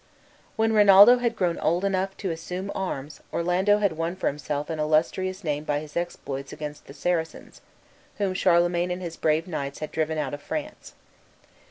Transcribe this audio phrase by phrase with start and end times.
[0.55, 4.79] When Rinaldo had grown old enough to assume arms Orlando had won for himself an
[4.79, 7.61] illustrious name by his exploits against the Saracens,
[8.17, 10.95] whom Charlemagne and his brave knights had driven out of France.